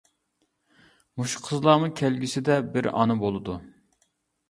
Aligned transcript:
مۇشۇ 1.21 1.43
قىزلارمۇ 1.49 1.91
كەلگۈسىدە 2.01 2.59
بىر 2.75 2.93
ئانا 2.97 3.23
بولىدۇ. 3.25 3.63